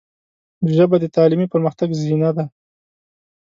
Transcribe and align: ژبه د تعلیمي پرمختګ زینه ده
ژبه 0.75 0.95
د 0.99 1.05
تعلیمي 1.15 1.47
پرمختګ 1.53 1.89
زینه 2.01 2.29
ده 2.37 2.45